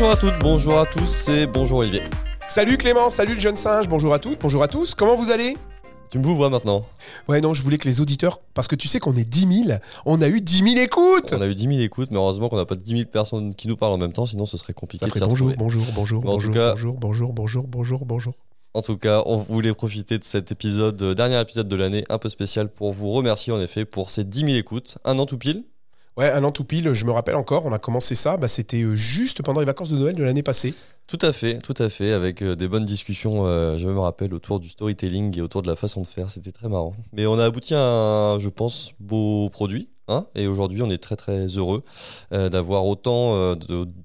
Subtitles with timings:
[0.00, 2.02] Bonjour à toutes, bonjour à tous et bonjour Olivier.
[2.46, 5.56] Salut Clément, salut le jeune singe, bonjour à toutes, bonjour à tous, comment vous allez?
[6.10, 6.86] Tu me vois maintenant
[7.26, 9.78] Ouais non, je voulais que les auditeurs, parce que tu sais qu'on est 10 000,
[10.06, 12.58] on a eu 10 000 écoutes On a eu 10 000 écoutes, mais heureusement qu'on
[12.58, 15.04] n'a pas 10 000 personnes qui nous parlent en même temps, sinon ce serait compliqué
[15.04, 18.34] Ça de bonjour, bonjour, bonjour, bonjour, cas- bonjour, bonjour, bonjour, bonjour, bonjour.
[18.74, 22.18] En tout cas, on voulait profiter de cet épisode, euh, dernier épisode de l'année, un
[22.18, 24.98] peu spécial pour vous remercier en effet pour ces 10 000 écoutes.
[25.04, 25.64] Un an tout pile.
[26.18, 28.82] Ouais, un an tout pile, je me rappelle encore, on a commencé ça, bah, c'était
[28.82, 30.74] euh, juste pendant les vacances de Noël de l'année passée.
[31.06, 34.34] Tout à fait, tout à fait, avec euh, des bonnes discussions, euh, je me rappelle,
[34.34, 36.96] autour du storytelling et autour de la façon de faire, c'était très marrant.
[37.12, 40.98] Mais on a abouti à un, je pense, beau produit, hein, et aujourd'hui on est
[40.98, 41.84] très très heureux
[42.32, 43.54] d'avoir autant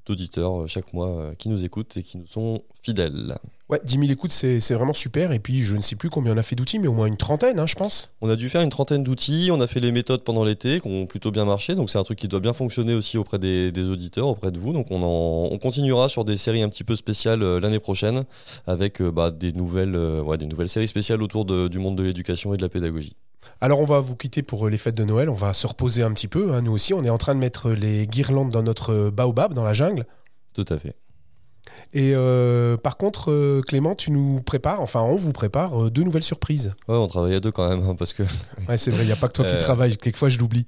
[0.06, 3.40] d'auditeurs chaque mois qui nous écoutent et qui nous sont fidèles.
[3.74, 6.38] Ouais, 10 000 écoutes, c'est vraiment super, et puis je ne sais plus combien on
[6.38, 8.10] a fait d'outils, mais au moins une trentaine, hein, je pense.
[8.22, 10.88] On a dû faire une trentaine d'outils, on a fait les méthodes pendant l'été qui
[10.88, 13.72] ont plutôt bien marché, donc c'est un truc qui doit bien fonctionner aussi auprès des,
[13.72, 14.74] des auditeurs, auprès de vous.
[14.74, 18.26] Donc on, en- on continuera sur des séries un petit peu spéciales euh, l'année prochaine
[18.68, 21.96] avec euh, bah, des, nouvelles, euh, ouais, des nouvelles séries spéciales autour de- du monde
[21.98, 23.16] de l'éducation et de la pédagogie.
[23.60, 26.14] Alors on va vous quitter pour les fêtes de Noël, on va se reposer un
[26.14, 29.10] petit peu, hein, nous aussi, on est en train de mettre les guirlandes dans notre
[29.10, 30.06] baobab, dans la jungle.
[30.54, 30.96] Tout à fait.
[31.94, 36.04] Et euh, par contre, euh, Clément, tu nous prépares, enfin on vous prépare euh, deux
[36.04, 36.74] nouvelles surprises.
[36.88, 38.24] Ouais, on travaille à deux quand même, hein, parce que
[38.70, 40.66] Ouais, c'est vrai, il n'y a pas que toi qui travailles, quelquefois je l'oublie.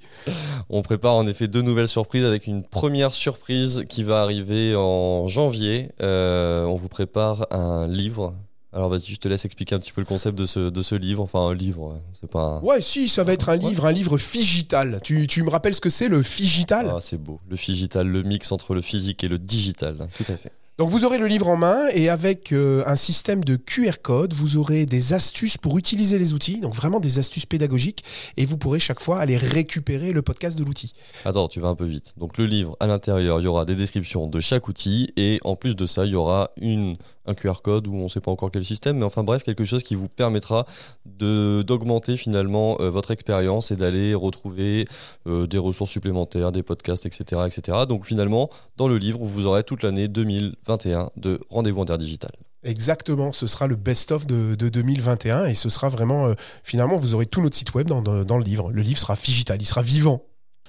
[0.70, 5.26] on prépare en effet deux nouvelles surprises avec une première surprise qui va arriver en
[5.26, 5.90] janvier.
[6.00, 8.34] Euh, on vous prépare un livre.
[8.72, 10.94] Alors vas-y, je te laisse expliquer un petit peu le concept de ce, de ce
[10.94, 11.22] livre.
[11.22, 12.60] Enfin, un livre, c'est pas un...
[12.60, 15.00] Ouais, si, ça va être un livre, un livre figital.
[15.02, 16.92] Tu, tu me rappelles ce que c'est le figital?
[16.94, 17.40] Ah, c'est beau.
[17.48, 20.08] Le figital, le mix entre le physique et le digital.
[20.16, 20.52] Tout à fait.
[20.78, 24.34] Donc vous aurez le livre en main et avec euh, un système de QR code,
[24.34, 28.04] vous aurez des astuces pour utiliser les outils, donc vraiment des astuces pédagogiques,
[28.36, 30.92] et vous pourrez chaque fois aller récupérer le podcast de l'outil.
[31.24, 32.12] Attends, tu vas un peu vite.
[32.18, 35.56] Donc le livre, à l'intérieur, il y aura des descriptions de chaque outil et en
[35.56, 38.30] plus de ça, il y aura une, un QR code ou on ne sait pas
[38.30, 40.66] encore quel système, mais enfin bref, quelque chose qui vous permettra
[41.04, 44.86] d'augmenter finalement euh, votre expérience et d'aller retrouver
[45.26, 47.78] euh, des ressources supplémentaires, des podcasts, etc., etc.
[47.88, 52.32] Donc finalement, dans le livre, vous aurez toute l'année 2021 de Rendez-vous Interdigital.
[52.62, 57.14] Exactement, ce sera le best-of de, de 2021 et ce sera vraiment, euh, finalement, vous
[57.14, 58.72] aurez tout notre site web dans, dans- dans le livre.
[58.72, 60.22] Le livre sera figital, il sera vivant.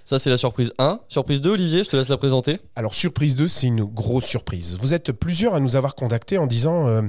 [0.07, 1.01] Ça, c'est la surprise 1.
[1.09, 2.59] Surprise 2, Olivier, je te laisse la présenter.
[2.78, 4.78] Alors, surprise 2, c'est une grosse surprise.
[4.79, 7.01] Vous êtes plusieurs à nous avoir contactés en disant euh,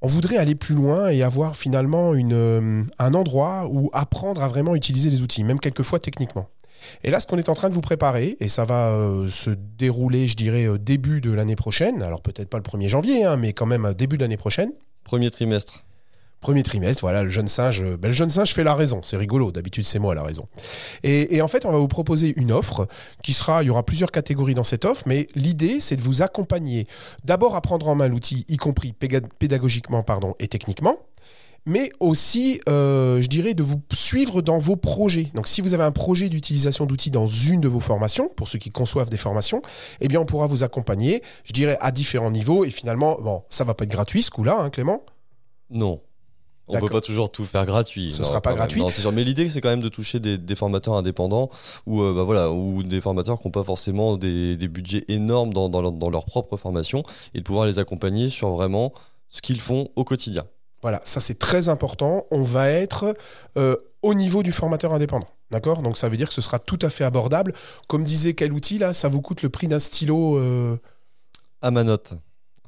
[0.00, 4.48] on voudrait aller plus loin et avoir finalement une, euh, un endroit où apprendre à
[4.48, 6.48] vraiment utiliser les outils, même quelquefois techniquement.
[7.04, 9.50] Et là, ce qu'on est en train de vous préparer, et ça va euh, se
[9.50, 13.36] dérouler, je dirais, euh, début de l'année prochaine, alors peut-être pas le 1er janvier, hein,
[13.36, 14.72] mais quand même début de l'année prochaine,
[15.04, 15.84] Premier trimestre.
[16.40, 17.82] Premier trimestre, voilà, le jeune singe.
[17.82, 19.50] euh, ben, le jeune singe fait la raison, c'est rigolo.
[19.50, 20.46] D'habitude, c'est moi la raison.
[21.02, 22.86] Et, en fait, on va vous proposer une offre
[23.24, 23.62] qui sera.
[23.62, 26.86] Il y aura plusieurs catégories dans cette offre, mais l'idée, c'est de vous accompagner.
[27.24, 30.96] D'abord à prendre en main l'outil, y compris pédagogiquement pardon, et techniquement.
[31.66, 35.26] Mais aussi, euh, je dirais, de vous suivre dans vos projets.
[35.34, 38.58] Donc, si vous avez un projet d'utilisation d'outils dans une de vos formations, pour ceux
[38.58, 39.60] qui conçoivent des formations,
[40.00, 42.64] eh bien, on pourra vous accompagner, je dirais, à différents niveaux.
[42.64, 45.02] Et finalement, bon, ça va pas être gratuit ce coup-là, hein, Clément?
[45.68, 46.00] Non.
[46.68, 48.10] On peut pas toujours tout faire gratuit.
[48.10, 48.80] Ce Non, sera pas gratuit.
[48.80, 49.12] Non, c'est sûr.
[49.12, 51.48] Mais l'idée, c'est quand même de toucher des, des formateurs indépendants
[51.86, 55.52] ou, euh, bah voilà, ou des formateurs qui n'ont pas forcément des, des budgets énormes
[55.52, 57.02] dans, dans leur, dans leur propre formation
[57.34, 58.92] et de pouvoir les accompagner sur vraiment
[59.28, 60.44] ce qu'ils font au quotidien.
[60.82, 62.26] Voilà, ça c'est très important.
[62.30, 63.16] On va être
[63.56, 65.26] euh, au niveau du formateur indépendant.
[65.50, 65.80] D'accord?
[65.82, 67.52] Donc ça veut dire que ce sera tout à fait abordable.
[67.88, 70.36] Comme disait quel outil là, ça vous coûte le prix d'un stylo.
[70.38, 70.76] euh,
[71.62, 72.14] À ma note,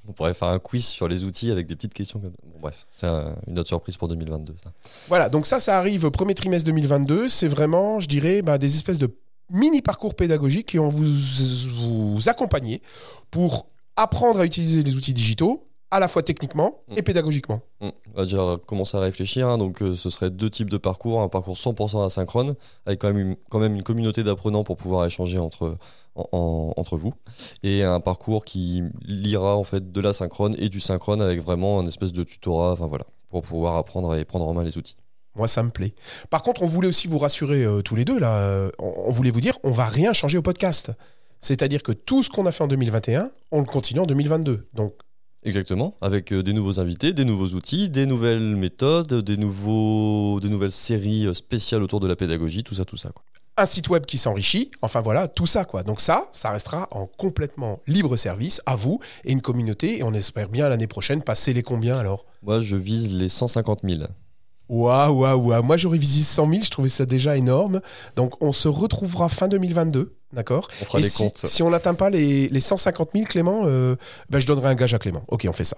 [0.09, 2.21] on pourrait faire un quiz sur les outils avec des petites questions.
[2.61, 4.55] Bref, c'est un- une autre surprise pour 2022.
[4.63, 4.71] ça.
[5.09, 7.29] Voilà, donc ça, ça arrive au premier trimestre 2022.
[7.29, 9.15] C'est vraiment, je dirais, bah, des espèces de
[9.51, 11.05] mini parcours pédagogiques qui vont vous,
[12.17, 12.83] vous accompagner
[13.31, 13.67] pour
[13.97, 17.05] apprendre à utiliser les outils digitaux, à la fois techniquement et Mm.
[17.05, 17.61] pédagogiquement.
[17.81, 19.49] On va déjà commencer à réfléchir.
[19.49, 19.59] hein.
[19.59, 21.21] donc, euh, ce serait deux types de parcours.
[21.21, 22.55] Un parcours 100% asynchrone,
[22.87, 25.77] avec quand même une, quand même une communauté d'apprenants pour pouvoir échanger entre,
[26.15, 27.13] en- en- entre vous.
[27.63, 31.87] Et un parcours qui liera en fait de l'asynchrone et du synchrone avec vraiment un
[31.87, 32.73] espèce de tutorat.
[32.73, 34.97] Enfin voilà, pour pouvoir apprendre et prendre en main les outils.
[35.37, 35.95] Moi, ça me plaît.
[36.29, 38.19] Par contre, on voulait aussi vous rassurer euh, tous les deux.
[38.19, 40.91] Là, Euh, on, on voulait vous dire, on va rien changer au podcast.
[41.39, 44.67] C'est-à-dire que tout ce qu'on a fait en 2021, on le continue en 2022.
[44.75, 44.93] Donc,
[45.43, 50.51] Exactement, avec euh, des nouveaux invités, des nouveaux outils, des nouvelles méthodes, des, nouveaux, des
[50.51, 53.09] nouvelles séries euh, spéciales autour de la pédagogie, tout ça, tout ça.
[53.11, 53.25] quoi.
[53.57, 55.83] un site web qui s'enrichit, enfin voilà, tout ça quoi.
[55.83, 60.13] Donc ça, ça restera en complètement libre service à vous et une communauté et on
[60.13, 62.27] espère bien l'année prochaine passer les combien alors?
[62.43, 64.03] Moi, je vise les 150 000.
[64.69, 65.63] Waouh, waouh, waouh.
[65.65, 67.81] Moi j'aurais visé 100 000, je trouvais ça déjà énorme.
[68.15, 71.39] Donc on se retrouvera fin 2022 D'accord On fera Et les si, comptes.
[71.39, 73.97] si on n'atteint pas les, les 150 000, Clément, euh,
[74.29, 75.25] bah, je donnerai un gage à Clément.
[75.29, 75.77] Ok, on fait ça.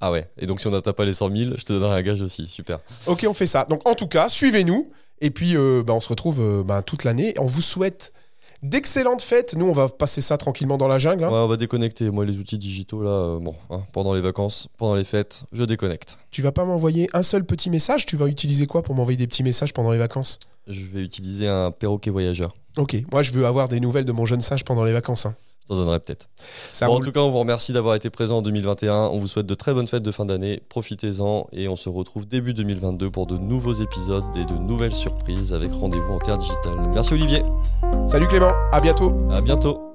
[0.00, 2.02] Ah ouais, et donc si on n'atteint pas les 100 000, je te donnerai un
[2.02, 2.78] gage aussi, super.
[3.06, 3.66] Ok, on fait ça.
[3.66, 4.90] Donc, en tout cas, suivez-nous.
[5.20, 7.34] Et puis, euh, bah, on se retrouve euh, bah, toute l'année.
[7.38, 8.14] On vous souhaite
[8.62, 9.54] d'excellentes fêtes.
[9.56, 11.24] Nous, on va passer ça tranquillement dans la jungle.
[11.24, 11.30] hein.
[11.30, 12.10] Ouais, on va déconnecter.
[12.10, 15.64] Moi, les outils digitaux, là, euh, bon, hein, pendant les vacances, pendant les fêtes, je
[15.64, 16.18] déconnecte.
[16.30, 18.06] Tu vas pas m'envoyer un seul petit message?
[18.06, 20.38] Tu vas utiliser quoi pour m'envoyer des petits messages pendant les vacances?
[20.66, 22.54] Je vais utiliser un perroquet voyageur.
[22.76, 25.26] Ok, moi, je veux avoir des nouvelles de mon jeune singe pendant les vacances.
[25.26, 25.34] hein.
[25.70, 26.28] T'en donnerai peut-être.
[26.80, 28.92] Bon, en tout cas, on vous remercie d'avoir été présent en 2021.
[28.92, 30.60] On vous souhaite de très bonnes fêtes de fin d'année.
[30.68, 35.52] Profitez-en et on se retrouve début 2022 pour de nouveaux épisodes et de nouvelles surprises
[35.52, 36.90] avec rendez-vous en terre digitale.
[36.92, 37.44] Merci Olivier.
[38.04, 39.12] Salut Clément, à bientôt.
[39.32, 39.89] À bientôt.